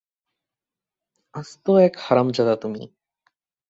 [1.33, 2.81] আস্ত এক হারামজাদা তুমি!